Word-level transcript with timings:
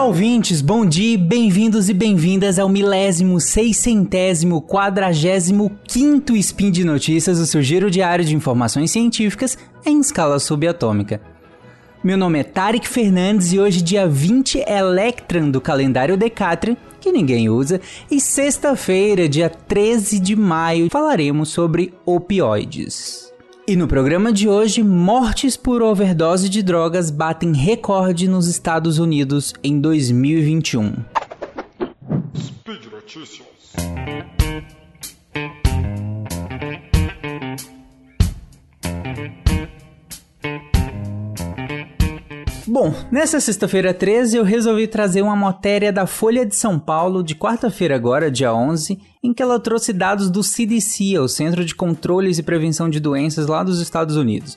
Olá, 0.00 0.08
ouvintes, 0.08 0.62
bom 0.62 0.86
dia, 0.86 1.18
bem-vindos 1.18 1.90
e 1.90 1.92
bem-vindas 1.92 2.58
ao 2.58 2.70
milésimo, 2.70 3.38
seiscentésimo, 3.38 4.62
quadragésimo 4.62 5.70
quinto 5.84 6.34
Spin 6.36 6.70
de 6.70 6.84
Notícias, 6.84 7.38
o 7.38 7.44
seu 7.44 7.60
giro 7.60 7.90
diário 7.90 8.24
de 8.24 8.34
informações 8.34 8.90
científicas 8.90 9.58
em 9.84 10.00
escala 10.00 10.38
subatômica. 10.38 11.20
Meu 12.02 12.16
nome 12.16 12.38
é 12.38 12.42
Tarek 12.42 12.88
Fernandes 12.88 13.52
e 13.52 13.60
hoje, 13.60 13.82
dia 13.82 14.08
20 14.08 14.64
Electran 14.66 15.50
do 15.50 15.60
calendário 15.60 16.16
Decatran, 16.16 16.78
que 16.98 17.12
ninguém 17.12 17.50
usa, 17.50 17.78
e 18.10 18.18
sexta-feira, 18.22 19.28
dia 19.28 19.50
13 19.50 20.18
de 20.18 20.34
maio, 20.34 20.88
falaremos 20.88 21.50
sobre 21.50 21.92
opioides. 22.06 23.29
E 23.70 23.76
no 23.76 23.86
programa 23.86 24.32
de 24.32 24.48
hoje, 24.48 24.82
mortes 24.82 25.56
por 25.56 25.80
overdose 25.80 26.48
de 26.48 26.60
drogas 26.60 27.08
batem 27.08 27.52
recorde 27.52 28.26
nos 28.26 28.48
Estados 28.48 28.98
Unidos 28.98 29.54
em 29.62 29.80
2021. 29.80 30.92
Speed. 32.34 34.39
Bom, 42.72 42.94
nessa 43.10 43.40
sexta-feira 43.40 43.92
13 43.92 44.36
eu 44.36 44.44
resolvi 44.44 44.86
trazer 44.86 45.22
uma 45.22 45.34
matéria 45.34 45.92
da 45.92 46.06
Folha 46.06 46.46
de 46.46 46.54
São 46.54 46.78
Paulo 46.78 47.20
de 47.20 47.34
quarta-feira 47.34 47.96
agora, 47.96 48.30
dia 48.30 48.54
11, 48.54 48.96
em 49.24 49.34
que 49.34 49.42
ela 49.42 49.58
trouxe 49.58 49.92
dados 49.92 50.30
do 50.30 50.40
CDC, 50.40 51.18
o 51.18 51.26
Centro 51.26 51.64
de 51.64 51.74
Controles 51.74 52.38
e 52.38 52.44
Prevenção 52.44 52.88
de 52.88 53.00
Doenças 53.00 53.48
lá 53.48 53.64
dos 53.64 53.80
Estados 53.80 54.14
Unidos. 54.14 54.56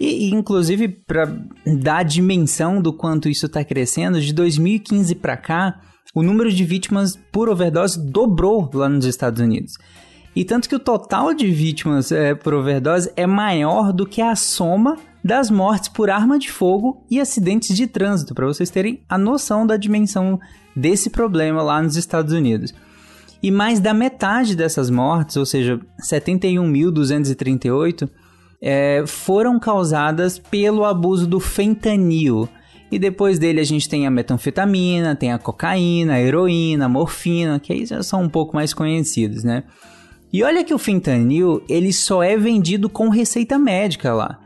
E, 0.00 0.30
inclusive, 0.30 0.88
para 0.88 1.26
dar 1.66 1.98
a 1.98 2.02
dimensão 2.02 2.80
do 2.80 2.92
quanto 2.92 3.28
isso 3.28 3.46
está 3.46 3.64
crescendo, 3.64 4.20
de 4.20 4.32
2015 4.32 5.14
para 5.16 5.36
cá, 5.36 5.80
o 6.14 6.22
número 6.22 6.50
de 6.50 6.64
vítimas 6.64 7.18
por 7.30 7.48
overdose 7.48 8.00
dobrou 8.00 8.70
lá 8.72 8.88
nos 8.88 9.04
Estados 9.04 9.40
Unidos. 9.40 9.74
E 10.34 10.44
tanto 10.44 10.68
que 10.68 10.74
o 10.74 10.80
total 10.80 11.34
de 11.34 11.50
vítimas 11.50 12.10
é, 12.10 12.34
por 12.34 12.54
overdose 12.54 13.12
é 13.16 13.26
maior 13.26 13.92
do 13.92 14.06
que 14.06 14.22
a 14.22 14.34
soma 14.34 14.96
das 15.22 15.50
mortes 15.50 15.88
por 15.88 16.10
arma 16.10 16.38
de 16.38 16.50
fogo 16.50 17.04
e 17.10 17.20
acidentes 17.20 17.76
de 17.76 17.86
trânsito, 17.86 18.34
para 18.34 18.46
vocês 18.46 18.70
terem 18.70 19.04
a 19.08 19.16
noção 19.16 19.66
da 19.66 19.76
dimensão 19.76 20.40
desse 20.74 21.10
problema 21.10 21.62
lá 21.62 21.82
nos 21.82 21.96
Estados 21.96 22.32
Unidos. 22.32 22.74
E 23.42 23.50
mais 23.50 23.80
da 23.80 23.92
metade 23.92 24.54
dessas 24.54 24.88
mortes, 24.88 25.36
ou 25.36 25.44
seja, 25.44 25.80
71.238, 26.00 28.08
é, 28.60 29.02
foram 29.06 29.58
causadas 29.58 30.38
pelo 30.38 30.84
abuso 30.84 31.26
do 31.26 31.40
fentanil. 31.40 32.48
E 32.90 32.98
depois 32.98 33.38
dele 33.38 33.58
a 33.58 33.64
gente 33.64 33.88
tem 33.88 34.06
a 34.06 34.10
metanfetamina, 34.10 35.16
tem 35.16 35.32
a 35.32 35.38
cocaína, 35.38 36.14
a 36.14 36.20
heroína, 36.20 36.84
a 36.84 36.88
morfina, 36.88 37.58
que 37.58 37.72
aí 37.72 37.86
já 37.86 38.02
são 38.02 38.22
um 38.22 38.28
pouco 38.28 38.54
mais 38.54 38.72
conhecidos, 38.72 39.42
né? 39.42 39.64
E 40.32 40.44
olha 40.44 40.62
que 40.62 40.72
o 40.72 40.78
fentanil, 40.78 41.62
ele 41.68 41.92
só 41.92 42.22
é 42.22 42.36
vendido 42.36 42.88
com 42.88 43.08
receita 43.08 43.58
médica 43.58 44.14
lá. 44.14 44.38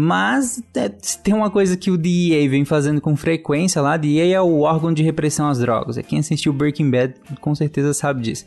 Mas 0.00 0.62
é, 0.76 0.88
tem 1.24 1.34
uma 1.34 1.50
coisa 1.50 1.76
que 1.76 1.90
o 1.90 1.98
DEA 1.98 2.48
vem 2.48 2.64
fazendo 2.64 3.00
com 3.00 3.16
frequência 3.16 3.82
lá. 3.82 3.96
DEA 3.96 4.36
é 4.36 4.40
o 4.40 4.60
órgão 4.60 4.94
de 4.94 5.02
repressão 5.02 5.48
às 5.48 5.58
drogas. 5.58 5.98
É 5.98 6.04
quem 6.04 6.20
assistiu 6.20 6.52
Breaking 6.52 6.88
Bad 6.88 7.14
com 7.40 7.52
certeza 7.52 7.92
sabe 7.92 8.22
disso. 8.22 8.46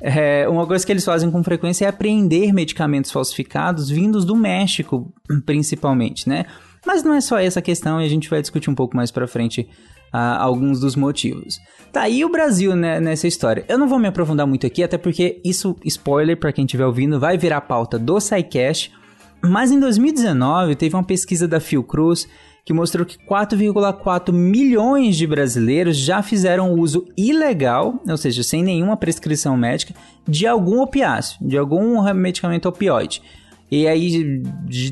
É, 0.00 0.48
uma 0.48 0.66
coisa 0.66 0.86
que 0.86 0.90
eles 0.90 1.04
fazem 1.04 1.30
com 1.30 1.44
frequência 1.44 1.84
é 1.84 1.88
apreender 1.88 2.54
medicamentos 2.54 3.10
falsificados 3.10 3.90
vindos 3.90 4.24
do 4.24 4.34
México, 4.34 5.12
principalmente, 5.44 6.26
né? 6.26 6.46
Mas 6.86 7.02
não 7.02 7.12
é 7.12 7.20
só 7.20 7.38
essa 7.38 7.60
questão 7.60 8.00
e 8.00 8.06
a 8.06 8.08
gente 8.08 8.30
vai 8.30 8.40
discutir 8.40 8.70
um 8.70 8.74
pouco 8.74 8.96
mais 8.96 9.10
para 9.10 9.26
frente 9.26 9.68
uh, 10.14 10.38
alguns 10.38 10.80
dos 10.80 10.96
motivos. 10.96 11.58
Tá 11.92 12.02
aí 12.02 12.24
o 12.24 12.30
Brasil 12.30 12.74
né, 12.74 12.98
nessa 12.98 13.26
história. 13.28 13.62
Eu 13.68 13.76
não 13.76 13.88
vou 13.88 13.98
me 13.98 14.08
aprofundar 14.08 14.46
muito 14.46 14.66
aqui, 14.66 14.82
até 14.82 14.96
porque 14.96 15.38
isso, 15.44 15.76
spoiler 15.84 16.38
para 16.38 16.50
quem 16.50 16.64
estiver 16.64 16.86
ouvindo, 16.86 17.20
vai 17.20 17.36
virar 17.36 17.60
pauta 17.60 17.98
do 17.98 18.18
SciCast 18.18 18.96
mas 19.42 19.70
em 19.70 19.78
2019 19.78 20.74
teve 20.76 20.94
uma 20.94 21.04
pesquisa 21.04 21.46
da 21.46 21.60
Fiocruz 21.60 22.28
que 22.64 22.72
mostrou 22.74 23.06
que 23.06 23.16
4,4 23.18 24.30
milhões 24.30 25.16
de 25.16 25.26
brasileiros 25.26 25.96
já 25.96 26.22
fizeram 26.22 26.74
uso 26.74 27.06
ilegal, 27.16 28.02
ou 28.06 28.16
seja, 28.18 28.42
sem 28.42 28.62
nenhuma 28.62 28.94
prescrição 28.94 29.56
médica, 29.56 29.94
de 30.28 30.46
algum 30.46 30.82
opiáceo, 30.82 31.38
de 31.40 31.56
algum 31.56 32.02
medicamento 32.12 32.68
opioide. 32.68 33.22
E 33.70 33.88
aí 33.88 34.42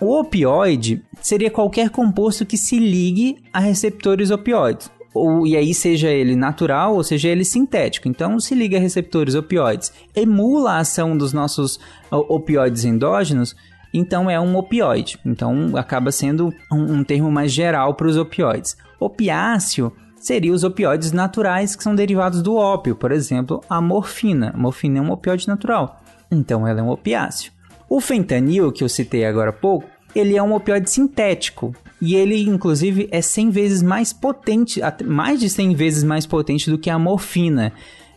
O 0.00 0.18
opioide 0.18 1.02
seria 1.20 1.50
qualquer 1.50 1.90
composto 1.90 2.44
que 2.44 2.56
se 2.56 2.78
ligue 2.78 3.38
a 3.52 3.60
receptores 3.60 4.30
opioides. 4.30 4.90
Ou, 5.14 5.46
e 5.46 5.56
aí, 5.56 5.72
seja 5.72 6.10
ele 6.10 6.34
natural 6.34 6.96
ou 6.96 7.04
seja 7.04 7.28
ele 7.28 7.44
sintético. 7.44 8.08
Então, 8.08 8.40
se 8.40 8.52
liga 8.54 8.76
a 8.76 8.80
receptores 8.80 9.36
opioides, 9.36 9.92
emula 10.14 10.72
a 10.72 10.78
ação 10.78 11.16
dos 11.16 11.32
nossos 11.32 11.78
opioides 12.10 12.84
endógenos, 12.84 13.54
então 13.92 14.28
é 14.28 14.40
um 14.40 14.56
opioide. 14.56 15.16
Então, 15.24 15.76
acaba 15.76 16.10
sendo 16.10 16.52
um, 16.70 16.96
um 16.96 17.04
termo 17.04 17.30
mais 17.30 17.52
geral 17.52 17.94
para 17.94 18.08
os 18.08 18.16
opioides. 18.16 18.76
Opiáceo 18.98 19.92
seriam 20.24 20.54
os 20.54 20.64
opioides 20.64 21.12
naturais 21.12 21.76
que 21.76 21.82
são 21.82 21.94
derivados 21.94 22.40
do 22.40 22.56
ópio, 22.56 22.96
por 22.96 23.12
exemplo, 23.12 23.62
a 23.68 23.80
morfina. 23.80 24.52
A 24.54 24.56
morfina 24.56 24.98
é 24.98 25.02
um 25.02 25.10
opioide 25.10 25.46
natural, 25.46 26.02
então 26.30 26.66
ela 26.66 26.80
é 26.80 26.82
um 26.82 26.88
opiáceo. 26.88 27.52
O 27.88 28.00
fentanil, 28.00 28.72
que 28.72 28.82
eu 28.82 28.88
citei 28.88 29.26
agora 29.26 29.50
há 29.50 29.52
pouco, 29.52 29.86
ele 30.14 30.36
é 30.36 30.42
um 30.42 30.54
opioide 30.54 30.88
sintético 30.90 31.74
e 32.00 32.14
ele, 32.14 32.40
inclusive, 32.48 33.06
é 33.10 33.20
100 33.20 33.50
vezes 33.50 33.82
mais 33.82 34.12
potente, 34.12 34.80
mais 35.04 35.40
de 35.40 35.50
100 35.50 35.74
vezes 35.74 36.02
mais 36.02 36.26
potente 36.26 36.70
do 36.70 36.78
que 36.78 36.88
a 36.88 36.98
morfina. 36.98 37.72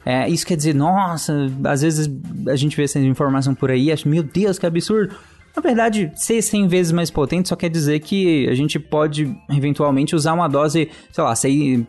É, 0.05 0.29
isso 0.29 0.47
quer 0.47 0.55
dizer, 0.55 0.73
nossa, 0.73 1.51
às 1.65 1.81
vezes 1.81 2.09
a 2.47 2.55
gente 2.55 2.77
vê 2.77 2.83
essa 2.83 2.99
informação 2.99 3.53
por 3.53 3.69
aí 3.69 3.85
e 3.85 3.91
acha, 3.91 4.07
meu 4.07 4.23
Deus, 4.23 4.57
que 4.57 4.65
absurdo. 4.65 5.13
Na 5.57 5.61
verdade, 5.61 6.11
ser 6.13 6.39
100 6.39 6.67
vezes 6.67 6.91
mais 6.91 7.09
potente 7.09 7.49
só 7.49 7.55
quer 7.55 7.67
dizer 7.67 7.99
que 8.01 8.47
a 8.47 8.53
gente 8.53 8.77
pode 8.77 9.35
eventualmente 9.49 10.15
usar 10.15 10.33
uma 10.33 10.47
dose, 10.47 10.87
sei 11.11 11.23
lá, 11.23 11.35
sei, 11.35 11.83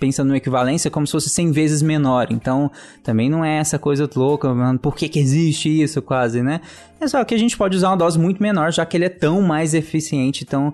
pensando 0.00 0.28
no 0.28 0.36
equivalência, 0.36 0.90
como 0.90 1.06
se 1.06 1.12
fosse 1.12 1.28
100 1.28 1.52
vezes 1.52 1.82
menor. 1.82 2.28
Então, 2.30 2.70
também 3.02 3.28
não 3.28 3.44
é 3.44 3.58
essa 3.58 3.78
coisa 3.78 4.08
louca, 4.16 4.54
mano, 4.54 4.78
por 4.78 4.96
que, 4.96 5.06
que 5.06 5.18
existe 5.18 5.82
isso 5.82 6.00
quase, 6.00 6.42
né? 6.42 6.62
É 6.98 7.06
só 7.06 7.22
que 7.22 7.34
a 7.34 7.38
gente 7.38 7.58
pode 7.58 7.76
usar 7.76 7.90
uma 7.90 7.96
dose 7.98 8.18
muito 8.18 8.42
menor, 8.42 8.72
já 8.72 8.86
que 8.86 8.96
ele 8.96 9.04
é 9.04 9.10
tão 9.10 9.42
mais 9.42 9.74
eficiente, 9.74 10.46
tão 10.46 10.72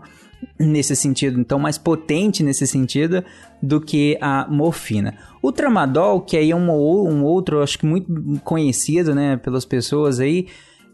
nesse 0.57 0.95
sentido, 0.95 1.41
então 1.41 1.59
mais 1.59 1.79
potente 1.79 2.45
nesse 2.45 2.65
sentido 2.65 3.25
do 3.61 3.81
que 3.81 4.17
a 4.21 4.47
morfina. 4.49 5.15
O 5.43 5.51
tramadol, 5.51 6.21
que 6.21 6.37
aí 6.37 6.53
é 6.53 6.57
um, 6.57 6.71
um 6.71 7.25
outro, 7.25 7.61
acho 7.61 7.77
que 7.77 7.87
muito 7.87 8.09
conhecido, 8.45 9.17
né, 9.17 9.37
pelas 9.37 9.65
pessoas 9.65 10.21
aí, 10.21 10.47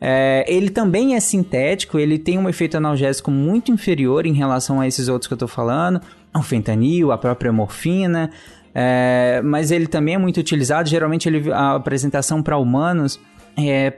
é, 0.05 0.45
ele 0.49 0.69
também 0.69 1.15
é 1.15 1.21
sintético, 1.21 1.97
ele 1.97 2.19
tem 2.19 2.37
um 2.37 2.49
efeito 2.49 2.77
analgésico 2.77 3.31
muito 3.31 3.71
inferior 3.71 4.27
em 4.27 4.33
relação 4.33 4.81
a 4.81 4.89
esses 4.89 5.07
outros 5.07 5.29
que 5.29 5.35
eu 5.35 5.39
tô 5.39 5.47
falando, 5.47 6.01
o 6.35 6.43
fentanil, 6.43 7.13
a 7.13 7.19
própria 7.19 7.53
morfina, 7.53 8.29
é, 8.75 9.41
mas 9.45 9.71
ele 9.71 9.87
também 9.87 10.17
é 10.17 10.19
muito 10.19 10.39
utilizado, 10.41 10.89
geralmente 10.89 11.29
ele, 11.29 11.53
a 11.53 11.77
apresentação 11.77 12.43
para 12.43 12.59
humanos 12.59 13.21
é, 13.57 13.93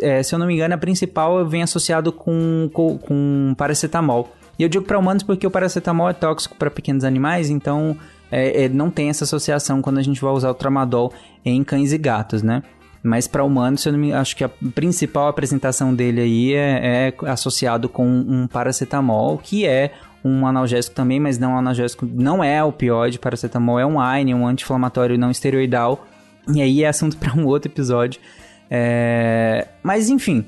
é, 0.00 0.22
se 0.22 0.34
eu 0.34 0.38
não 0.38 0.46
me 0.46 0.54
engano, 0.54 0.74
a 0.74 0.78
principal 0.78 1.44
vem 1.46 1.62
associado 1.62 2.10
com, 2.12 2.70
com, 2.72 2.96
com 2.96 3.54
paracetamol. 3.58 4.32
E 4.58 4.62
eu 4.62 4.68
digo 4.68 4.84
para 4.84 4.98
humanos 4.98 5.22
porque 5.22 5.46
o 5.46 5.50
paracetamol 5.50 6.08
é 6.08 6.12
tóxico 6.14 6.56
para 6.56 6.70
pequenos 6.70 7.04
animais, 7.04 7.50
então 7.50 7.96
é, 8.30 8.64
é, 8.64 8.68
não 8.68 8.90
tem 8.90 9.10
essa 9.10 9.24
associação 9.24 9.82
quando 9.82 9.98
a 9.98 10.02
gente 10.02 10.20
vai 10.20 10.32
usar 10.32 10.50
o 10.50 10.54
tramadol 10.54 11.12
em 11.44 11.62
cães 11.62 11.92
e 11.92 11.98
gatos, 11.98 12.42
né? 12.42 12.62
Mas 13.06 13.28
para 13.28 13.44
humanos, 13.44 13.86
eu 13.86 13.92
me, 13.92 14.12
acho 14.12 14.34
que 14.34 14.42
a 14.42 14.50
principal 14.74 15.28
apresentação 15.28 15.94
dele 15.94 16.20
aí 16.20 16.54
é, 16.54 17.12
é, 17.22 17.30
associado 17.30 17.88
com 17.88 18.04
um 18.04 18.48
paracetamol, 18.48 19.38
que 19.38 19.64
é 19.64 19.92
um 20.24 20.44
analgésico 20.44 20.94
também, 20.94 21.20
mas 21.20 21.38
não 21.38 21.56
analgésico, 21.56 22.04
não 22.04 22.42
é 22.42 22.62
opioide, 22.64 23.18
paracetamol 23.18 23.78
é 23.78 23.86
um 23.86 24.00
AINE, 24.00 24.34
um 24.34 24.44
anti-inflamatório 24.44 25.16
não 25.16 25.30
esteroidal. 25.30 26.04
E 26.52 26.60
aí 26.60 26.82
é 26.82 26.88
assunto 26.88 27.16
para 27.18 27.32
um 27.34 27.46
outro 27.46 27.70
episódio. 27.70 28.20
É... 28.68 29.68
Mas 29.84 30.08
enfim, 30.08 30.44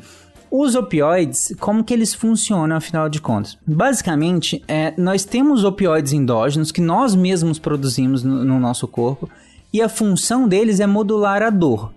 os 0.50 0.75
opioides, 0.75 1.54
como 1.61 1.84
que 1.84 1.94
eles 1.94 2.12
funcionam 2.12 2.76
afinal 2.76 3.08
de 3.08 3.20
contas? 3.20 3.56
Basicamente, 3.64 4.64
é, 4.66 4.93
nós 4.99 5.25
temos 5.25 5.62
opioides 5.62 6.12
endógenos 6.12 6.72
que 6.72 6.81
nós 6.81 7.14
mesmos 7.14 7.61
produzimos 7.61 8.25
no, 8.25 8.44
no 8.44 8.58
nosso 8.58 8.88
corpo 8.88 9.31
e 9.72 9.81
a 9.81 9.88
função 9.88 10.49
deles 10.49 10.81
é 10.81 10.87
modular 10.88 11.40
a 11.40 11.50
dor. 11.50 11.93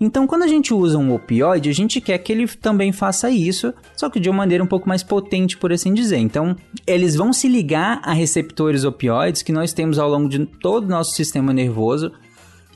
Então, 0.00 0.26
quando 0.26 0.44
a 0.44 0.48
gente 0.48 0.72
usa 0.72 0.96
um 0.96 1.12
opioide, 1.12 1.68
a 1.68 1.74
gente 1.74 2.00
quer 2.00 2.16
que 2.16 2.32
ele 2.32 2.48
também 2.48 2.90
faça 2.90 3.30
isso, 3.30 3.74
só 3.94 4.08
que 4.08 4.18
de 4.18 4.30
uma 4.30 4.38
maneira 4.38 4.64
um 4.64 4.66
pouco 4.66 4.88
mais 4.88 5.02
potente, 5.02 5.58
por 5.58 5.72
assim 5.72 5.92
dizer. 5.92 6.16
Então, 6.16 6.56
eles 6.86 7.14
vão 7.14 7.34
se 7.34 7.46
ligar 7.46 8.00
a 8.02 8.14
receptores 8.14 8.84
opioides 8.84 9.42
que 9.42 9.52
nós 9.52 9.74
temos 9.74 9.98
ao 9.98 10.08
longo 10.08 10.26
de 10.26 10.46
todo 10.46 10.84
o 10.84 10.88
nosso 10.88 11.14
sistema 11.14 11.52
nervoso, 11.52 12.10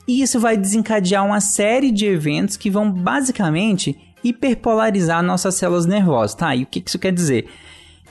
e 0.07 0.21
isso 0.21 0.39
vai 0.39 0.55
desencadear 0.55 1.25
uma 1.25 1.41
série 1.41 1.91
de 1.91 2.05
eventos 2.05 2.57
que 2.57 2.69
vão 2.69 2.91
basicamente 2.91 3.97
hiperpolarizar 4.23 5.23
nossas 5.23 5.55
células 5.55 5.87
nervosas, 5.87 6.35
tá? 6.35 6.55
E 6.55 6.63
o 6.63 6.67
que 6.67 6.83
isso 6.85 6.99
quer 6.99 7.11
dizer? 7.11 7.47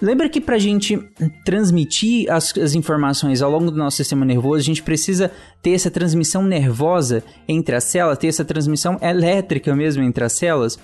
Lembra 0.04 0.28
que 0.28 0.38
para 0.38 0.56
a 0.56 0.58
gente 0.58 0.98
transmitir 1.46 2.30
as, 2.30 2.54
as, 2.58 2.74
informações 2.74 3.40
ao 3.40 3.50
longo 3.50 3.70
do 3.70 3.78
nosso 3.78 3.96
sistema 3.96 4.22
nervoso, 4.22 4.58
a 4.58 4.62
gente 4.62 4.82
precisa 4.82 5.30
ter 5.62 5.70
essa 5.70 5.90
transmissão 5.90 6.44
nervosa 6.44 7.24
entre 7.48 7.74
as 7.74 7.84
células, 7.84 8.18
ter 8.18 8.26
essa 8.26 8.44
transmissão 8.44 8.98
elétrica 9.00 9.74
mesmo 9.74 10.02
entre 10.02 10.22
as 10.22 10.34
células? 10.34 10.78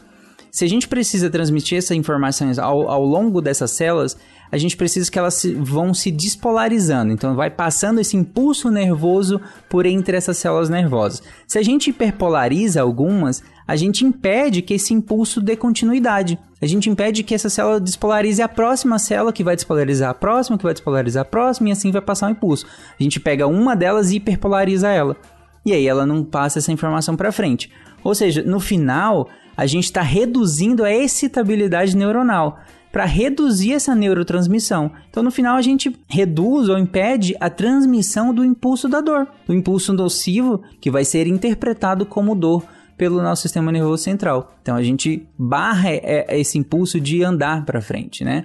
Se 0.51 0.65
a 0.65 0.69
gente 0.69 0.89
precisa 0.89 1.29
transmitir 1.29 1.77
essas 1.77 1.99
informações 1.99 2.59
ao, 2.59 2.89
ao 2.89 3.05
longo 3.05 3.43
dessas 3.43 3.73
células, 3.73 4.17
a 4.51 4.57
gente 4.57 4.75
precisa 4.75 5.11
que 5.11 5.19
elas 5.19 5.35
se, 5.35 5.53
vão 5.53 5.93
se 5.93 6.11
despolarizando. 6.11 7.13
Então, 7.13 7.37
vai 7.37 7.51
passando 7.51 8.01
esse 8.01 8.17
impulso 8.17 8.71
nervoso 8.71 9.39
por 9.69 9.85
entre 9.85 10.17
essas 10.17 10.39
células 10.39 10.71
nervosas. 10.71 11.23
Se 11.47 11.59
a 11.59 11.63
gente 11.63 11.91
hiperpolariza 11.91 12.81
algumas, 12.81 13.43
a 13.69 13.77
gente 13.77 14.03
impede 14.03 14.63
que 14.63 14.75
esse 14.75 14.95
impulso 14.95 15.43
dê 15.43 15.57
continuidade. 15.57 16.39
A 16.63 16.67
gente 16.67 16.91
impede 16.91 17.23
que 17.23 17.35
essa 17.35 17.49
célula 17.49 17.81
despolarize 17.81 18.43
a 18.43 18.49
próxima 18.49 18.99
célula, 18.99 19.33
que 19.33 19.43
vai 19.43 19.57
despolarizar 19.57 20.11
a 20.11 20.15
próxima, 20.15 20.59
que 20.59 20.65
vai 20.65 20.75
despolarizar 20.75 21.23
a 21.23 21.25
próxima, 21.25 21.71
e 21.71 21.73
assim 21.73 21.91
vai 21.91 22.03
passar 22.03 22.29
o 22.29 22.33
impulso. 22.33 22.67
A 22.99 23.03
gente 23.03 23.19
pega 23.19 23.47
uma 23.47 23.75
delas 23.75 24.11
e 24.11 24.17
hiperpolariza 24.17 24.89
ela. 24.89 25.17
E 25.65 25.73
aí 25.73 25.87
ela 25.87 26.05
não 26.05 26.23
passa 26.23 26.59
essa 26.59 26.73
informação 26.73 27.17
para 27.17 27.33
frente. 27.33 27.71
Ou 28.05 28.15
seja, 28.15 28.43
no 28.43 28.61
final, 28.61 29.29
a 29.57 29.67
gente 29.67 29.85
está 29.85 30.03
reduzindo 30.03 30.85
a 30.85 30.93
excitabilidade 30.93 31.97
neuronal 31.97 32.59
para 32.93 33.05
reduzir 33.05 33.73
essa 33.73 33.95
neurotransmissão. 33.95 34.91
Então, 35.09 35.23
no 35.23 35.31
final, 35.31 35.57
a 35.57 35.63
gente 35.63 35.95
reduz 36.09 36.69
ou 36.69 36.79
impede 36.79 37.37
a 37.41 37.49
transmissão 37.49 38.35
do 38.35 38.45
impulso 38.45 38.89
da 38.89 39.01
dor, 39.01 39.29
do 39.47 39.55
impulso 39.55 39.93
nocivo 39.93 40.63
que 40.81 40.91
vai 40.91 41.05
ser 41.05 41.27
interpretado 41.27 42.05
como 42.05 42.35
dor 42.35 42.65
pelo 43.01 43.23
nosso 43.23 43.41
sistema 43.41 43.73
nervoso 43.73 44.03
central. 44.03 44.53
Então 44.61 44.77
a 44.77 44.83
gente 44.83 45.27
barra 45.39 45.89
é, 45.89 46.27
é, 46.29 46.39
esse 46.39 46.59
impulso 46.59 47.01
de 47.01 47.25
andar 47.25 47.65
para 47.65 47.81
frente, 47.81 48.23
né? 48.23 48.45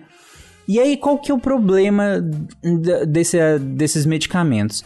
E 0.65 0.79
aí 0.79 0.95
qual 0.95 1.17
que 1.19 1.29
é 1.29 1.35
o 1.35 1.37
problema 1.37 2.23
desse, 3.05 3.37
desses 3.59 4.05
medicamentos? 4.05 4.81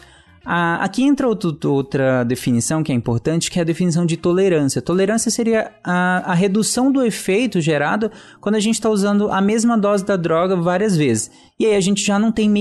Aqui 0.51 1.03
entra 1.03 1.27
outro, 1.27 1.55
outra 1.71 2.23
definição 2.23 2.81
que 2.81 2.91
é 2.91 2.95
importante, 2.95 3.51
que 3.51 3.59
é 3.59 3.61
a 3.61 3.65
definição 3.65 4.03
de 4.03 4.17
tolerância. 4.17 4.81
Tolerância 4.81 5.29
seria 5.29 5.71
a, 5.83 6.31
a 6.31 6.33
redução 6.33 6.91
do 6.91 7.05
efeito 7.05 7.61
gerado 7.61 8.11
quando 8.41 8.55
a 8.55 8.59
gente 8.59 8.73
está 8.73 8.89
usando 8.89 9.31
a 9.31 9.39
mesma 9.41 9.77
dose 9.77 10.03
da 10.03 10.15
droga 10.15 10.55
várias 10.55 10.97
vezes. 10.97 11.29
E 11.59 11.67
aí 11.67 11.75
a 11.75 11.79
gente 11.79 12.03
já 12.03 12.17
não 12.17 12.31
tem 12.31 12.51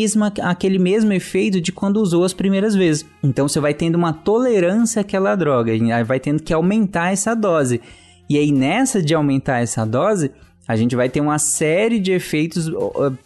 aquele 0.43 0.79
mesmo 0.79 1.15
efeito 1.15 1.63
de 1.63 1.73
quando 1.73 1.97
usou 1.97 2.25
as 2.25 2.35
primeiras 2.35 2.75
vezes. 2.75 3.07
Então 3.23 3.49
você 3.49 3.59
vai 3.59 3.73
tendo 3.73 3.95
uma 3.95 4.13
tolerância 4.13 5.01
àquela 5.01 5.35
droga, 5.35 5.73
vai 6.05 6.21
tendo 6.21 6.43
que 6.43 6.53
aumentar 6.53 7.11
essa 7.11 7.35
dose. 7.35 7.81
E 8.29 8.37
aí 8.37 8.53
nessa 8.53 9.01
de 9.01 9.15
aumentar 9.15 9.61
essa 9.61 9.87
dose, 9.87 10.31
a 10.69 10.77
gente 10.77 10.95
vai 10.95 11.09
ter 11.09 11.23
uma 11.23 11.39
série 11.39 11.99
de 11.99 12.13
efeitos, 12.13 12.71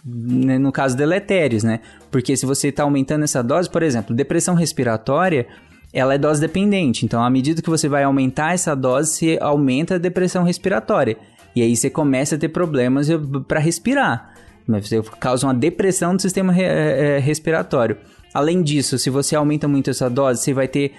né, 0.05 0.59
no 0.59 0.71
caso 0.71 0.97
deletérios, 0.97 1.65
né? 1.65 1.81
Porque 2.09 2.37
se 2.37 2.47
você 2.47 2.69
está 2.69 2.85
aumentando 2.85 3.25
essa 3.25 3.43
dose, 3.43 3.69
por 3.69 3.83
exemplo, 3.83 4.15
depressão 4.15 4.55
respiratória, 4.55 5.49
ela 5.93 6.15
é 6.15 6.19
dose 6.19 6.41
dependente. 6.41 7.05
Então, 7.05 7.21
à 7.21 7.29
medida 7.29 7.61
que 7.61 7.69
você 7.69 7.89
vai 7.89 8.05
aumentar 8.05 8.55
essa 8.55 8.77
dose, 8.77 9.13
você 9.13 9.39
aumenta 9.41 9.97
a 9.97 9.99
depressão 9.99 10.45
respiratória. 10.45 11.17
E 11.55 11.61
aí 11.63 11.75
você 11.75 11.91
começa 11.91 12.37
a 12.37 12.39
ter 12.39 12.49
problemas 12.49 13.09
para 13.49 13.59
respirar. 13.59 14.35
Você 14.67 15.03
causa 15.19 15.45
uma 15.45 15.55
depressão 15.55 16.15
do 16.15 16.23
sistema 16.23 16.57
é, 16.57 17.17
é, 17.17 17.19
respiratório. 17.19 17.97
Além 18.35 18.63
disso, 18.63 18.99
se 18.99 19.11
você 19.11 19.37
aumenta 19.37 19.69
muito 19.69 19.91
essa 19.91 20.09
dose, 20.09 20.43
você 20.43 20.55
vai 20.55 20.67
ter 20.67 20.93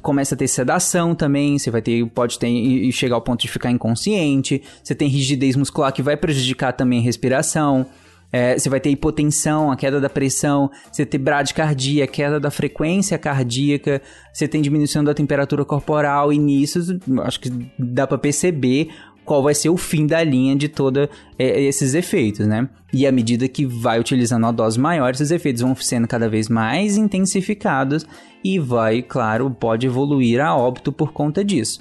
começa 0.00 0.34
a 0.34 0.38
ter 0.38 0.48
sedação 0.48 1.14
também, 1.14 1.58
você 1.58 1.70
vai 1.70 1.82
ter 1.82 2.06
pode 2.06 2.38
ter 2.38 2.48
e 2.48 2.90
chegar 2.92 3.16
ao 3.16 3.22
ponto 3.22 3.40
de 3.40 3.48
ficar 3.48 3.70
inconsciente, 3.70 4.62
você 4.82 4.94
tem 4.94 5.08
rigidez 5.08 5.54
muscular 5.56 5.92
que 5.92 6.02
vai 6.02 6.16
prejudicar 6.16 6.72
também 6.72 7.00
a 7.00 7.02
respiração. 7.02 7.86
É, 8.34 8.58
você 8.58 8.70
vai 8.70 8.80
ter 8.80 8.88
hipotensão, 8.88 9.70
a 9.70 9.76
queda 9.76 10.00
da 10.00 10.08
pressão, 10.08 10.70
você 10.90 11.04
tem 11.04 11.20
bradicardia, 11.20 12.06
queda 12.06 12.40
da 12.40 12.50
frequência 12.50 13.18
cardíaca, 13.18 14.00
você 14.32 14.48
tem 14.48 14.62
diminuição 14.62 15.04
da 15.04 15.12
temperatura 15.12 15.66
corporal 15.66 16.32
e 16.32 16.38
nisso 16.38 16.98
acho 17.24 17.38
que 17.38 17.50
dá 17.78 18.06
para 18.06 18.16
perceber 18.16 18.88
qual 19.24 19.42
vai 19.42 19.54
ser 19.54 19.68
o 19.70 19.76
fim 19.76 20.06
da 20.06 20.22
linha 20.22 20.56
de 20.56 20.68
todos 20.68 21.08
é, 21.38 21.62
esses 21.62 21.94
efeitos, 21.94 22.46
né? 22.46 22.68
E 22.92 23.06
à 23.06 23.12
medida 23.12 23.48
que 23.48 23.64
vai 23.64 23.98
utilizando 23.98 24.46
a 24.46 24.52
dose 24.52 24.78
maior, 24.78 25.10
esses 25.10 25.30
efeitos 25.30 25.62
vão 25.62 25.74
sendo 25.76 26.06
cada 26.06 26.28
vez 26.28 26.48
mais 26.48 26.96
intensificados 26.96 28.06
e 28.44 28.58
vai, 28.58 29.02
claro, 29.02 29.50
pode 29.50 29.86
evoluir 29.86 30.40
a 30.40 30.56
óbito 30.56 30.92
por 30.92 31.12
conta 31.12 31.44
disso. 31.44 31.80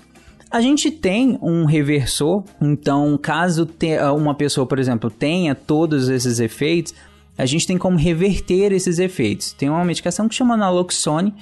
A 0.49 0.59
gente 0.59 0.91
tem 0.91 1.39
um 1.41 1.65
reversor, 1.65 2.43
então 2.61 3.17
caso 3.17 3.67
uma 4.15 4.35
pessoa, 4.35 4.67
por 4.67 4.79
exemplo, 4.79 5.09
tenha 5.09 5.55
todos 5.55 6.09
esses 6.09 6.39
efeitos, 6.39 6.93
a 7.37 7.45
gente 7.45 7.65
tem 7.65 7.77
como 7.77 7.97
reverter 7.97 8.71
esses 8.73 8.99
efeitos. 8.99 9.53
Tem 9.53 9.69
uma 9.69 9.85
medicação 9.85 10.27
que 10.27 10.35
chama 10.35 10.57
naloxone, 10.57 11.33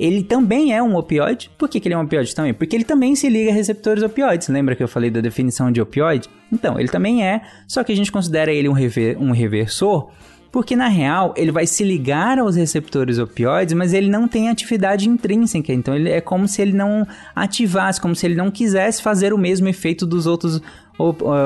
ele 0.00 0.22
também 0.24 0.72
é 0.72 0.82
um 0.82 0.96
opioide. 0.96 1.50
Por 1.58 1.68
que, 1.68 1.78
que 1.78 1.86
ele 1.86 1.94
é 1.94 1.98
um 1.98 2.02
opioide 2.02 2.34
também? 2.34 2.54
Porque 2.54 2.74
ele 2.74 2.84
também 2.84 3.14
se 3.14 3.28
liga 3.28 3.50
a 3.50 3.54
receptores 3.54 4.02
opioides. 4.02 4.48
Lembra 4.48 4.74
que 4.74 4.82
eu 4.82 4.88
falei 4.88 5.10
da 5.10 5.20
definição 5.20 5.70
de 5.70 5.78
opioide? 5.78 6.26
Então, 6.50 6.80
ele 6.80 6.88
também 6.88 7.22
é, 7.22 7.42
só 7.68 7.84
que 7.84 7.92
a 7.92 7.94
gente 7.94 8.10
considera 8.10 8.50
ele 8.50 8.66
um, 8.66 8.72
rever, 8.72 9.20
um 9.20 9.30
reversor 9.30 10.10
porque 10.52 10.74
na 10.74 10.88
real 10.88 11.32
ele 11.36 11.52
vai 11.52 11.66
se 11.66 11.84
ligar 11.84 12.38
aos 12.38 12.56
receptores 12.56 13.18
opioides, 13.18 13.74
mas 13.74 13.92
ele 13.92 14.08
não 14.08 14.26
tem 14.26 14.48
atividade 14.48 15.08
intrínseca, 15.08 15.72
então 15.72 15.94
ele 15.94 16.08
é 16.08 16.20
como 16.20 16.48
se 16.48 16.60
ele 16.60 16.72
não 16.72 17.06
ativasse, 17.36 18.00
como 18.00 18.16
se 18.16 18.26
ele 18.26 18.34
não 18.34 18.50
quisesse 18.50 19.00
fazer 19.00 19.32
o 19.32 19.38
mesmo 19.38 19.68
efeito 19.68 20.04
dos 20.04 20.26
outros, 20.26 20.60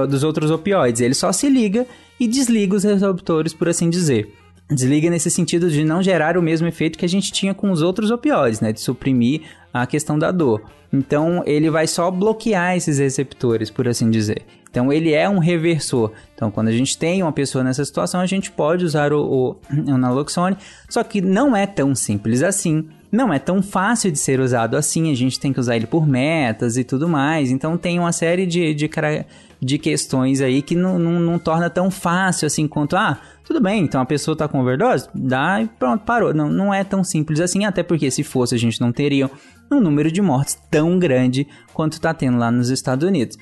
dos 0.09 0.25
outros 0.25 0.51
opioides. 0.51 1.03
Ele 1.03 1.13
só 1.13 1.33
se 1.33 1.51
liga 1.51 1.87
e 2.19 2.27
desliga 2.27 2.77
os 2.77 2.85
receptores, 2.85 3.53
por 3.53 3.69
assim 3.69 3.91
dizer. 3.91 4.33
Desliga 4.71 5.11
nesse 5.11 5.31
sentido 5.31 5.71
de 5.71 5.85
não 5.85 6.03
gerar 6.03 6.39
o 6.39 6.43
mesmo 6.43 6.67
efeito 6.67 6.99
que 6.99 7.05
a 7.05 7.09
gente 7.09 7.31
tinha 7.31 7.53
com 7.53 7.71
os 7.71 7.83
outros 7.83 8.11
opioides, 8.11 8.61
né? 8.61 8.73
De 8.73 8.81
suprimir 8.81 9.43
a 9.73 9.87
questão 9.87 10.19
da 10.19 10.31
dor. 10.31 10.63
Então, 10.93 11.43
ele 11.45 11.69
vai 11.69 11.87
só 11.87 12.11
bloquear 12.11 12.77
esses 12.77 12.99
receptores, 12.99 13.69
por 13.69 13.89
assim 13.89 14.11
dizer. 14.11 14.43
Então, 14.71 14.93
ele 14.93 15.13
é 15.13 15.29
um 15.29 15.39
reversor. 15.39 16.13
Então, 16.35 16.51
quando 16.51 16.69
a 16.69 16.73
gente 16.73 16.97
tem 16.97 17.23
uma 17.23 17.33
pessoa 17.33 17.63
nessa 17.63 17.85
situação, 17.85 18.21
a 18.21 18.27
gente 18.27 18.51
pode 18.51 18.85
usar 18.85 19.13
o, 19.13 19.21
o, 19.21 19.57
o 19.93 19.99
naloxone, 19.99 20.57
só 20.89 21.03
que 21.03 21.21
não 21.21 21.55
é 21.55 21.67
tão 21.67 21.95
simples 21.95 22.43
assim. 22.43 22.89
Não 23.11 23.33
é 23.33 23.39
tão 23.39 23.63
fácil 23.63 24.11
de 24.11 24.19
ser 24.19 24.41
usado 24.41 24.77
assim, 24.77 25.13
a 25.13 25.15
gente 25.15 25.39
tem 25.39 25.53
que 25.53 25.61
usar 25.61 25.77
ele 25.77 25.87
por 25.87 26.07
metas 26.07 26.77
e 26.77 26.85
tudo 26.85 27.09
mais. 27.09 27.51
Então, 27.51 27.77
tem 27.77 27.99
uma 27.99 28.13
série 28.13 28.47
de, 28.47 28.73
de, 28.75 28.91
de 29.61 29.79
questões 29.79 30.41
aí 30.41 30.63
que 30.63 30.75
não, 30.75 30.99
não, 30.99 31.21
não 31.21 31.39
torna 31.39 31.69
tão 31.69 31.91
fácil 31.91 32.47
assim 32.47 32.67
quanto, 32.67 32.97
ah, 32.97 33.21
tudo 33.45 33.61
bem, 33.61 33.85
então 33.85 34.01
a 34.01 34.07
pessoa 34.07 34.37
tá 34.37 34.49
com 34.49 34.61
overdose, 34.61 35.09
dá 35.15 35.61
e 35.61 35.67
pronto, 35.67 36.05
parou. 36.05 36.33
Não, 36.33 36.49
não 36.49 36.73
é 36.73 36.83
tão 36.83 37.05
simples 37.05 37.41
assim, 37.41 37.65
até 37.65 37.83
porque 37.83 38.11
se 38.11 38.23
fosse 38.23 38.55
a 38.55 38.59
gente 38.59 38.81
não 38.81 38.91
teria 38.91 39.31
um 39.71 39.81
número 39.81 40.11
de 40.11 40.23
mortes 40.23 40.59
tão 40.71 40.99
grande 40.99 41.47
quanto 41.73 42.01
tá 42.01 42.15
tendo 42.15 42.39
lá 42.39 42.51
nos 42.51 42.71
Estados 42.71 43.07
Unidos. 43.07 43.37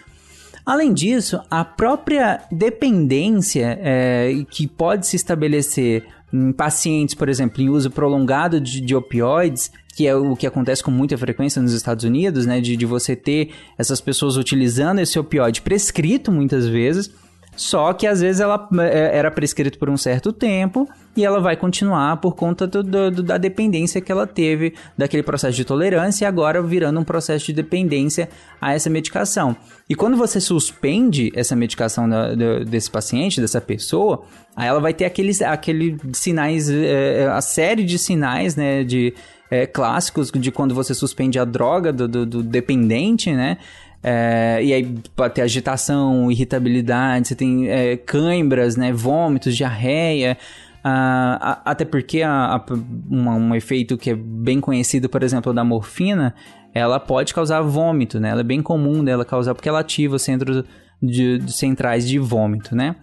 Além 0.67 0.93
disso, 0.93 1.41
a 1.51 1.65
própria 1.65 2.41
dependência 2.51 3.79
é, 3.81 4.45
que 4.51 4.67
pode 4.67 5.07
se 5.07 5.17
estabelecer 5.17 6.05
em 6.33 6.53
pacientes, 6.53 7.15
por 7.15 7.29
exemplo, 7.29 7.61
em 7.63 7.69
uso 7.69 7.91
prolongado 7.91 8.61
de, 8.61 8.81
de 8.81 8.95
opioides, 8.95 9.71
que 9.95 10.07
é 10.07 10.15
o 10.15 10.35
que 10.35 10.47
acontece 10.47 10.83
com 10.83 10.91
muita 10.91 11.19
frequência 11.19 11.61
nos 11.61 11.73
Estados 11.73 12.05
Unidos, 12.05 12.47
né, 12.47 12.61
de, 12.61 12.77
de 12.77 12.87
você 12.87 13.15
ter 13.15 13.51
essas 13.77 14.01
pessoas 14.01 14.37
utilizando 14.37 15.01
esse 15.01 15.19
opioide 15.19 15.61
prescrito 15.61 16.33
muitas 16.33 16.67
vezes, 16.67 17.11
só 17.55 17.93
que 17.93 18.07
às 18.07 18.21
vezes 18.21 18.41
ela 18.41 18.69
é, 18.81 19.19
era 19.19 19.31
prescrito 19.31 19.79
por 19.79 19.91
um 19.91 19.97
certo 19.97 20.33
tempo 20.33 20.89
e 21.15 21.25
ela 21.25 21.39
vai 21.39 21.55
continuar 21.55 22.17
por 22.17 22.35
conta 22.35 22.67
do, 22.67 22.83
do, 22.83 23.23
da 23.23 23.37
dependência 23.37 24.01
que 24.01 24.11
ela 24.11 24.27
teve 24.27 24.75
daquele 24.97 25.23
processo 25.23 25.55
de 25.57 25.65
tolerância 25.65 26.25
e 26.25 26.27
agora 26.27 26.63
virando 26.63 26.99
um 26.99 27.05
processo 27.05 27.47
de 27.47 27.53
dependência 27.53 28.31
a 28.61 28.73
essa 28.73 28.89
medicação. 28.89 29.55
E 29.89 29.95
quando 29.95 30.17
você 30.17 30.41
suspende 30.41 31.31
essa 31.35 31.55
medicação 31.55 32.09
da, 32.09 32.35
da, 32.35 32.59
desse 32.61 32.91
paciente, 32.91 33.41
dessa 33.41 33.61
pessoa, 33.61 34.23
aí 34.57 34.69
ela 34.69 34.81
vai 34.81 34.95
ter 34.95 35.05
aqueles, 35.05 35.43
aqueles 35.43 36.01
sinais, 36.15 36.71
é, 36.71 37.27
a 37.27 37.41
série 37.43 37.85
de 37.85 37.99
sinais, 37.99 38.57
né, 38.57 38.83
de 38.83 39.15
é, 39.53 39.67
clássicos 39.67 40.33
de 40.33 40.51
quando 40.51 40.75
você 40.75 40.95
suspende 40.95 41.39
a 41.39 41.45
droga 41.45 41.93
do, 41.93 42.09
do, 42.09 42.25
do 42.25 42.43
dependente, 42.43 43.31
né? 43.31 43.59
É, 44.03 44.61
e 44.63 44.73
aí 44.73 44.99
pode 45.15 45.35
ter 45.35 45.43
agitação, 45.43 46.31
irritabilidade, 46.31 47.29
você 47.29 47.35
tem 47.35 47.69
é, 47.69 47.97
cãibras, 47.97 48.77
né, 48.77 48.93
vômitos, 48.93 49.57
diarreia. 49.57 50.37
Uh, 50.85 51.39
até 51.65 51.85
porque 51.85 52.23
a, 52.23 52.57
a, 52.57 52.65
uma, 53.09 53.37
um 53.37 53.55
efeito 53.55 53.97
que 53.97 54.11
é 54.11 54.17
bem 54.17 54.61
conhecido, 54.61 55.09
por 55.09 55.23
exemplo, 55.23 55.55
da 55.55 55.63
morfina, 55.63 56.35
ela 56.75 56.99
pode 56.99 57.33
causar 57.33 57.61
vômito, 57.61 58.19
né? 58.19 58.31
Ela 58.31 58.41
é 58.41 58.45
bem 58.45 58.61
comum 58.61 59.05
dela 59.05 59.25
causar, 59.25 59.55
porque 59.55 59.69
ela 59.69 59.79
ativa 59.79 60.17
os 60.17 60.23
centros 60.23 60.65
de, 61.01 61.39
de 61.39 61.53
centrais 61.53 62.09
de 62.09 62.19
vômito, 62.19 62.75
né? 62.75 62.97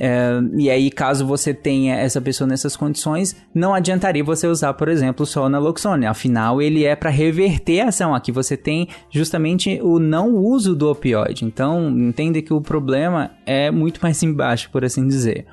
É, 0.00 0.40
e 0.56 0.70
aí, 0.70 0.90
caso 0.90 1.26
você 1.26 1.52
tenha 1.52 1.96
essa 1.96 2.20
pessoa 2.20 2.46
nessas 2.46 2.76
condições, 2.76 3.34
não 3.52 3.74
adiantaria 3.74 4.22
você 4.22 4.46
usar, 4.46 4.72
por 4.74 4.88
exemplo, 4.88 5.26
só 5.26 5.46
o 5.46 5.48
naloxone. 5.48 6.06
Afinal, 6.06 6.62
ele 6.62 6.84
é 6.84 6.94
para 6.94 7.10
reverter 7.10 7.80
a 7.80 7.88
ação. 7.88 8.14
Aqui 8.14 8.30
você 8.30 8.56
tem 8.56 8.88
justamente 9.10 9.80
o 9.82 9.98
não 9.98 10.36
uso 10.36 10.76
do 10.76 10.88
opioide. 10.88 11.44
Então, 11.44 11.90
entenda 11.90 12.40
que 12.40 12.54
o 12.54 12.60
problema 12.60 13.32
é 13.44 13.72
muito 13.72 14.00
mais 14.00 14.22
embaixo, 14.22 14.70
por 14.70 14.84
assim 14.84 15.06
dizer. 15.06 15.46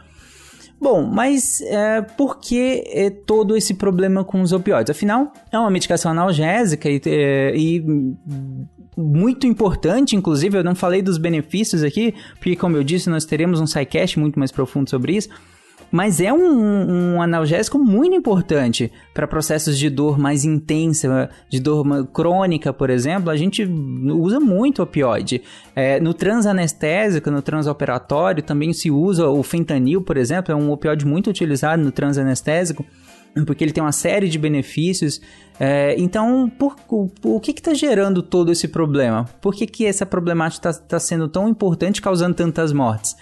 Bom, 0.80 1.04
mas 1.04 1.62
é, 1.62 2.02
por 2.02 2.38
que 2.38 2.84
é, 2.88 3.10
todo 3.10 3.56
esse 3.56 3.74
problema 3.74 4.24
com 4.24 4.42
os 4.42 4.52
opioides? 4.52 4.92
Afinal, 4.92 5.32
é 5.52 5.58
uma 5.58 5.72
medicação 5.72 6.12
analgésica 6.12 6.90
e, 6.90 7.02
é, 7.06 7.56
e 7.56 7.84
muito 8.98 9.46
importante, 9.46 10.16
inclusive, 10.16 10.58
eu 10.58 10.64
não 10.64 10.76
falei 10.76 11.02
dos 11.02 11.18
benefícios 11.18 11.84
aqui, 11.84 12.14
porque 12.36 12.56
como 12.56 12.78
eu 12.78 12.84
disse, 12.84 13.10
nós 13.10 13.26
teremos 13.26 13.60
um 13.60 13.68
sidecast 13.68 14.20
muito 14.20 14.40
mais 14.40 14.52
profundo 14.52 14.90
sobre 14.90 15.16
isso, 15.16 15.30
mas 15.92 16.20
é 16.20 16.34
um, 16.34 17.16
um 17.16 17.22
analgésico 17.22 17.78
muito 17.78 18.16
importante 18.16 18.92
para 19.14 19.28
processos 19.28 19.78
de 19.78 19.90
dor 19.90 20.18
mais 20.18 20.44
intensa, 20.44 21.30
de 21.50 21.60
dor 21.60 21.86
crônica, 22.08 22.74
por 22.74 22.90
exemplo. 22.90 23.30
A 23.30 23.38
gente 23.38 23.64
usa 23.64 24.40
muito 24.40 24.82
opioide. 24.82 25.42
É, 25.76 26.00
no 26.00 26.14
transanestésico, 26.14 27.32
no 27.32 27.42
transoperatório, 27.42 28.44
também 28.44 28.74
se 28.74 28.92
usa 28.92 29.28
o 29.28 29.42
fentanil, 29.44 30.02
por 30.02 30.18
exemplo, 30.18 30.52
é 30.52 30.56
um 30.56 30.72
opioide 30.72 31.06
muito 31.06 31.30
utilizado 31.30 31.82
no 31.82 31.92
transanestésico 31.92 32.86
porque 33.44 33.64
ele 33.64 33.72
tem 33.72 33.84
uma 33.84 33.92
série 33.92 34.30
de 34.30 34.38
benefícios. 34.38 35.20
É, 35.60 35.96
então, 35.98 36.50
por, 36.50 36.76
o, 36.90 37.10
o 37.24 37.40
que 37.40 37.52
está 37.52 37.74
gerando 37.74 38.22
todo 38.22 38.52
esse 38.52 38.68
problema? 38.68 39.26
Por 39.42 39.54
que, 39.54 39.66
que 39.66 39.86
essa 39.86 40.06
problemática 40.06 40.70
está 40.70 40.82
tá 40.82 41.00
sendo 41.00 41.28
tão 41.28 41.50
importante, 41.50 42.02
causando 42.02 42.36
tantas 42.36 42.72
mortes? 42.72 43.16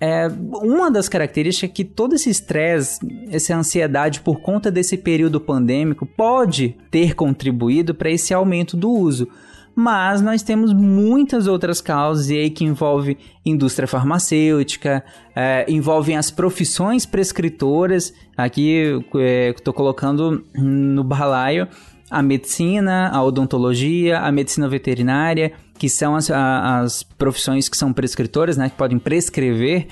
É, 0.00 0.28
uma 0.62 0.90
das 0.90 1.08
características 1.08 1.70
é 1.70 1.72
que 1.72 1.84
todo 1.84 2.14
esse 2.14 2.28
estresse, 2.28 2.98
essa 3.30 3.56
ansiedade 3.56 4.20
por 4.20 4.40
conta 4.40 4.70
desse 4.70 4.98
período 4.98 5.40
pandêmico 5.40 6.04
pode 6.04 6.76
ter 6.90 7.14
contribuído 7.14 7.94
para 7.94 8.10
esse 8.10 8.34
aumento 8.34 8.76
do 8.76 8.90
uso 8.90 9.28
mas 9.74 10.22
nós 10.22 10.42
temos 10.42 10.72
muitas 10.72 11.46
outras 11.46 11.80
causas 11.80 12.30
e 12.30 12.38
aí 12.38 12.50
que 12.50 12.64
envolve 12.64 13.18
indústria 13.44 13.88
farmacêutica, 13.88 15.04
é, 15.34 15.64
envolvem 15.68 16.16
as 16.16 16.30
profissões 16.30 17.04
prescritoras. 17.04 18.14
Aqui 18.36 19.02
estou 19.56 19.72
é, 19.72 19.76
colocando 19.76 20.44
no 20.54 21.02
balaio 21.02 21.68
a 22.10 22.22
medicina, 22.22 23.08
a 23.08 23.22
odontologia, 23.22 24.20
a 24.20 24.30
medicina 24.30 24.68
veterinária, 24.68 25.52
que 25.76 25.88
são 25.88 26.14
as, 26.14 26.30
as 26.30 27.02
profissões 27.02 27.68
que 27.68 27.76
são 27.76 27.92
prescritoras, 27.92 28.56
né, 28.56 28.68
que 28.68 28.76
podem 28.76 28.98
prescrever. 28.98 29.88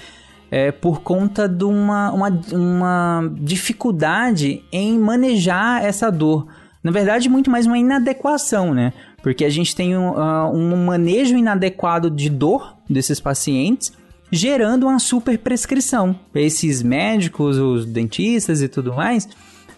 É, 0.55 0.71
por 0.71 1.01
conta 1.01 1.49
de 1.49 1.65
uma, 1.65 2.13
uma, 2.13 2.41
uma 2.53 3.33
dificuldade 3.41 4.63
em 4.71 4.99
manejar 4.99 5.83
essa 5.83 6.13
dor. 6.13 6.47
Na 6.85 6.91
verdade, 6.91 7.27
muito 7.27 7.51
mais 7.51 7.65
uma 7.65 7.79
inadequação, 7.79 8.75
né? 8.75 8.93
Porque 9.23 9.45
a 9.45 9.51
gente 9.51 9.75
tem 9.75 9.97
um, 9.97 10.11
uh, 10.11 10.53
um 10.53 10.85
manejo 10.85 11.37
inadequado 11.37 12.11
de 12.11 12.29
dor 12.29 12.77
desses 12.91 13.21
pacientes, 13.21 13.93
gerando 14.31 14.87
uma 14.87 14.99
super 14.99 15.39
prescrição. 15.39 16.19
Esses 16.35 16.83
médicos, 16.83 17.57
os 17.59 17.87
dentistas 17.87 18.61
e 18.63 18.69
tudo 18.69 18.93
mais, 18.95 19.29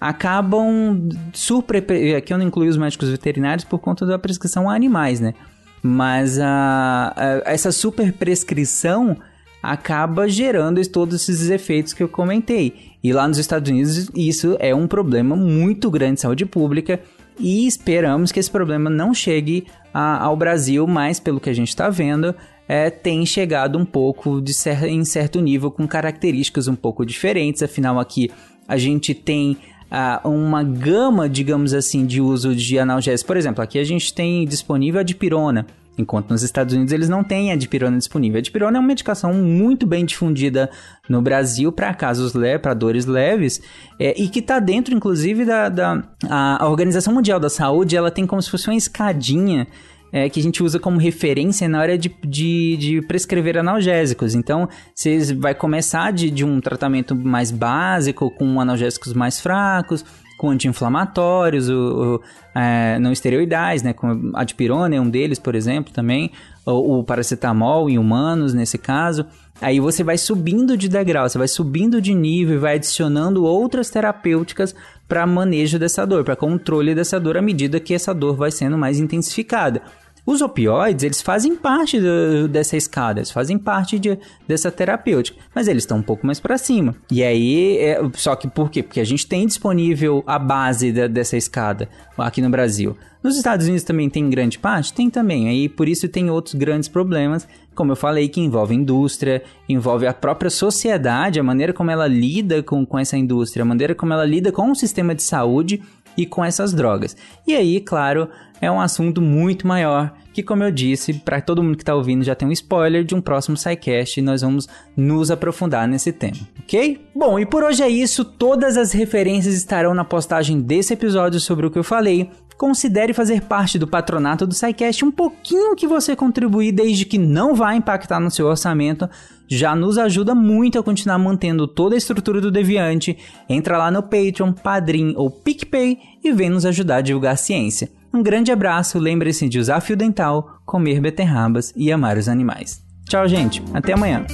acabam 0.00 1.08
super. 1.32 1.84
Aqui 2.16 2.32
eu 2.32 2.38
não 2.38 2.46
incluo 2.46 2.68
os 2.68 2.76
médicos 2.76 3.10
veterinários 3.10 3.64
por 3.64 3.78
conta 3.78 4.06
da 4.06 4.18
prescrição 4.18 4.68
a 4.70 4.74
animais, 4.74 5.20
né? 5.20 5.34
Mas 5.82 6.38
a, 6.38 7.12
a, 7.14 7.52
essa 7.52 7.70
super 7.70 8.12
prescrição 8.12 9.16
acaba 9.62 10.28
gerando 10.28 10.86
todos 10.88 11.22
esses 11.22 11.50
efeitos 11.50 11.92
que 11.92 12.02
eu 12.02 12.08
comentei. 12.08 12.94
E 13.02 13.12
lá 13.12 13.26
nos 13.26 13.38
Estados 13.38 13.70
Unidos 13.70 14.10
isso 14.14 14.56
é 14.60 14.74
um 14.74 14.86
problema 14.86 15.34
muito 15.34 15.90
grande 15.90 16.14
de 16.14 16.20
saúde 16.20 16.46
pública 16.46 17.00
e 17.38 17.66
esperamos 17.66 18.30
que 18.30 18.40
esse 18.40 18.50
problema 18.50 18.88
não 18.88 19.12
chegue 19.12 19.66
a, 19.92 20.24
ao 20.24 20.36
Brasil, 20.36 20.86
mas 20.86 21.20
pelo 21.20 21.40
que 21.40 21.50
a 21.50 21.54
gente 21.54 21.68
está 21.68 21.88
vendo, 21.88 22.34
é, 22.68 22.90
tem 22.90 23.24
chegado 23.26 23.78
um 23.78 23.84
pouco 23.84 24.40
de 24.40 24.54
cer 24.54 24.84
em 24.84 25.04
certo 25.04 25.40
nível 25.40 25.70
com 25.70 25.86
características 25.86 26.68
um 26.68 26.74
pouco 26.74 27.04
diferentes. 27.04 27.62
Afinal, 27.62 27.98
aqui 27.98 28.30
a 28.66 28.76
gente 28.76 29.14
tem 29.14 29.56
uh, 29.90 30.28
uma 30.28 30.62
gama, 30.62 31.28
digamos 31.28 31.74
assim, 31.74 32.06
de 32.06 32.20
uso 32.20 32.54
de 32.54 32.78
analgésicos. 32.78 33.26
Por 33.26 33.36
exemplo, 33.36 33.62
aqui 33.62 33.78
a 33.78 33.84
gente 33.84 34.12
tem 34.12 34.46
disponível 34.46 35.00
a 35.00 35.04
dipirona, 35.04 35.66
Enquanto 35.96 36.30
nos 36.30 36.42
Estados 36.42 36.74
Unidos 36.74 36.92
eles 36.92 37.08
não 37.08 37.22
têm 37.22 37.52
a 37.52 37.56
dipirona 37.56 37.96
disponível. 37.96 38.38
A 38.38 38.42
dipirona 38.42 38.78
é 38.78 38.80
uma 38.80 38.86
medicação 38.86 39.32
muito 39.32 39.86
bem 39.86 40.04
difundida 40.04 40.70
no 41.08 41.22
Brasil 41.22 41.70
para 41.70 41.94
casos 41.94 42.34
leves, 42.34 42.62
para 42.62 42.74
dores 42.74 43.06
leves, 43.06 43.62
é, 43.98 44.20
e 44.20 44.28
que 44.28 44.40
está 44.40 44.58
dentro, 44.58 44.94
inclusive, 44.94 45.44
da, 45.44 45.68
da 45.68 46.02
a, 46.28 46.68
Organização 46.68 47.14
Mundial 47.14 47.38
da 47.38 47.48
Saúde. 47.48 47.96
Ela 47.96 48.10
tem 48.10 48.26
como 48.26 48.42
se 48.42 48.50
fosse 48.50 48.68
uma 48.68 48.76
escadinha 48.76 49.66
é, 50.12 50.28
que 50.28 50.38
a 50.38 50.42
gente 50.42 50.62
usa 50.62 50.78
como 50.78 50.98
referência 50.98 51.68
na 51.68 51.80
hora 51.80 51.98
de, 51.98 52.14
de, 52.24 52.76
de 52.76 53.02
prescrever 53.02 53.58
analgésicos. 53.58 54.34
Então, 54.34 54.68
você 54.94 55.34
vai 55.34 55.54
começar 55.54 56.12
de, 56.12 56.30
de 56.30 56.44
um 56.44 56.60
tratamento 56.60 57.16
mais 57.16 57.50
básico, 57.50 58.30
com 58.30 58.60
analgésicos 58.60 59.12
mais 59.12 59.40
fracos, 59.40 60.04
com 60.44 60.50
anti-inflamatórios, 60.50 61.70
o, 61.70 61.74
o 61.74 62.20
é, 62.54 62.98
não 62.98 63.10
esteroidais, 63.10 63.82
né, 63.82 63.94
como 63.94 64.30
a 64.34 64.44
dipirona 64.44 64.94
é 64.94 65.00
um 65.00 65.08
deles, 65.08 65.38
por 65.38 65.54
exemplo, 65.54 65.90
também, 65.90 66.30
o, 66.66 66.98
o 66.98 67.04
paracetamol 67.04 67.88
em 67.88 67.98
humanos, 67.98 68.52
nesse 68.52 68.76
caso. 68.76 69.24
Aí 69.58 69.80
você 69.80 70.04
vai 70.04 70.18
subindo 70.18 70.76
de 70.76 70.86
degrau, 70.86 71.26
você 71.26 71.38
vai 71.38 71.48
subindo 71.48 71.98
de 71.98 72.12
nível 72.12 72.56
e 72.56 72.58
vai 72.58 72.74
adicionando 72.74 73.42
outras 73.42 73.88
terapêuticas 73.88 74.74
para 75.08 75.26
manejo 75.26 75.78
dessa 75.78 76.06
dor, 76.06 76.24
para 76.24 76.36
controle 76.36 76.94
dessa 76.94 77.18
dor 77.18 77.38
à 77.38 77.42
medida 77.42 77.80
que 77.80 77.94
essa 77.94 78.12
dor 78.12 78.36
vai 78.36 78.50
sendo 78.50 78.76
mais 78.76 78.98
intensificada. 79.00 79.80
Os 80.26 80.40
opioides, 80.40 81.04
eles 81.04 81.20
fazem 81.20 81.54
parte 81.54 82.00
do, 82.00 82.48
dessa 82.48 82.78
escada, 82.78 83.20
eles 83.20 83.30
fazem 83.30 83.58
parte 83.58 83.98
de, 83.98 84.18
dessa 84.48 84.70
terapêutica, 84.70 85.38
mas 85.54 85.68
eles 85.68 85.82
estão 85.82 85.98
um 85.98 86.02
pouco 86.02 86.26
mais 86.26 86.40
para 86.40 86.56
cima. 86.56 86.96
E 87.10 87.22
aí, 87.22 87.76
é, 87.76 88.00
só 88.14 88.34
que 88.34 88.48
por 88.48 88.70
quê? 88.70 88.82
Porque 88.82 89.00
a 89.00 89.04
gente 89.04 89.26
tem 89.26 89.46
disponível 89.46 90.24
a 90.26 90.38
base 90.38 90.92
da, 90.92 91.06
dessa 91.06 91.36
escada 91.36 91.90
aqui 92.16 92.40
no 92.40 92.48
Brasil. 92.48 92.96
Nos 93.22 93.36
Estados 93.36 93.66
Unidos 93.66 93.84
também 93.84 94.08
tem 94.08 94.28
grande 94.30 94.58
parte? 94.58 94.94
Tem 94.94 95.10
também. 95.10 95.48
Aí 95.48 95.68
por 95.68 95.88
isso 95.88 96.08
tem 96.08 96.30
outros 96.30 96.54
grandes 96.54 96.88
problemas, 96.88 97.46
como 97.74 97.92
eu 97.92 97.96
falei, 97.96 98.28
que 98.28 98.40
envolve 98.40 98.74
indústria, 98.74 99.42
envolve 99.68 100.06
a 100.06 100.14
própria 100.14 100.50
sociedade, 100.50 101.38
a 101.38 101.42
maneira 101.42 101.72
como 101.72 101.90
ela 101.90 102.06
lida 102.06 102.62
com, 102.62 102.84
com 102.86 102.98
essa 102.98 103.16
indústria, 103.16 103.62
a 103.62 103.66
maneira 103.66 103.94
como 103.94 104.12
ela 104.12 104.24
lida 104.24 104.50
com 104.50 104.70
o 104.70 104.74
sistema 104.74 105.14
de 105.14 105.22
saúde 105.22 105.82
e 106.16 106.26
com 106.26 106.44
essas 106.44 106.72
drogas. 106.72 107.16
E 107.46 107.54
aí, 107.54 107.80
claro, 107.80 108.28
é 108.64 108.70
um 108.70 108.80
assunto 108.80 109.20
muito 109.20 109.66
maior 109.66 110.12
que, 110.34 110.42
como 110.42 110.64
eu 110.64 110.70
disse, 110.72 111.14
para 111.14 111.40
todo 111.40 111.62
mundo 111.62 111.76
que 111.76 111.82
está 111.82 111.94
ouvindo 111.94 112.24
já 112.24 112.34
tem 112.34 112.48
um 112.48 112.52
spoiler 112.52 113.04
de 113.04 113.14
um 113.14 113.20
próximo 113.20 113.56
SciCast 113.56 114.18
e 114.18 114.22
nós 114.22 114.42
vamos 114.42 114.68
nos 114.96 115.30
aprofundar 115.30 115.86
nesse 115.86 116.12
tema, 116.12 116.40
ok? 116.60 117.00
Bom, 117.14 117.38
e 117.38 117.46
por 117.46 117.62
hoje 117.62 117.84
é 117.84 117.88
isso. 117.88 118.24
Todas 118.24 118.76
as 118.76 118.92
referências 118.92 119.54
estarão 119.54 119.94
na 119.94 120.04
postagem 120.04 120.60
desse 120.60 120.92
episódio 120.92 121.38
sobre 121.38 121.66
o 121.66 121.70
que 121.70 121.78
eu 121.78 121.84
falei. 121.84 122.28
Considere 122.58 123.12
fazer 123.12 123.42
parte 123.42 123.78
do 123.78 123.86
patronato 123.86 124.46
do 124.46 124.54
SciCast. 124.54 125.04
Um 125.04 125.10
pouquinho 125.12 125.76
que 125.76 125.86
você 125.86 126.16
contribuir, 126.16 126.72
desde 126.72 127.04
que 127.04 127.18
não 127.18 127.54
vá 127.54 127.74
impactar 127.76 128.18
no 128.18 128.30
seu 128.30 128.46
orçamento, 128.46 129.08
já 129.46 129.76
nos 129.76 129.98
ajuda 129.98 130.34
muito 130.34 130.78
a 130.78 130.82
continuar 130.82 131.18
mantendo 131.18 131.68
toda 131.68 131.94
a 131.94 131.98
estrutura 131.98 132.40
do 132.40 132.50
Deviante. 132.50 133.16
Entra 133.48 133.78
lá 133.78 133.90
no 133.90 134.02
Patreon, 134.02 134.52
Padrim 134.52 135.14
ou 135.16 135.30
PicPay 135.30 135.98
e 136.24 136.32
vem 136.32 136.50
nos 136.50 136.66
ajudar 136.66 136.96
a 136.96 137.02
divulgar 137.02 137.34
a 137.34 137.36
ciência. 137.36 137.88
Um 138.14 138.22
grande 138.22 138.52
abraço, 138.52 138.96
lembre-se 138.96 139.48
de 139.48 139.58
usar 139.58 139.80
fio 139.80 139.96
dental, 139.96 140.60
comer 140.64 141.00
beterrabas 141.00 141.72
e 141.74 141.90
amar 141.90 142.16
os 142.16 142.28
animais. 142.28 142.80
Tchau, 143.08 143.26
gente. 143.26 143.60
Até 143.74 143.92
amanhã. 143.92 144.24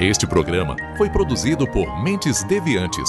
Este 0.00 0.26
programa 0.26 0.74
foi 0.96 1.08
produzido 1.10 1.64
por 1.70 2.02
Mentes 2.02 2.42
Deviantes. 2.42 3.08